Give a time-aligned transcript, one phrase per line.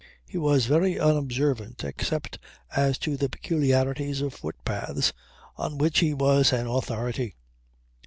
[0.27, 2.39] He was very unobservant except
[2.75, 5.13] as to the peculiarities of footpaths,
[5.57, 7.35] on which he was an authority.